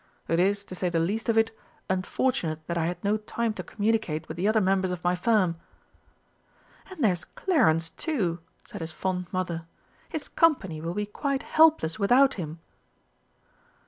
[0.27, 1.55] "It is, to say the least of it,
[1.87, 5.57] unfortunate that I had no time to communicate with the other members of my firm."
[6.89, 9.67] "And there's Clarence, too!" said his fond mother.
[10.09, 12.59] "His Company will be quite helpless without him!"